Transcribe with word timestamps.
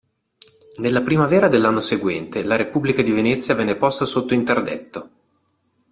Nella 0.77 1.03
primavera 1.03 1.47
dell'anno 1.47 1.79
seguente 1.79 2.41
la 2.41 2.55
Repubblica 2.55 3.03
di 3.03 3.11
Venezia 3.11 3.53
venne 3.53 3.75
posta 3.75 4.03
sotto 4.03 4.33
interdetto. 4.33 5.09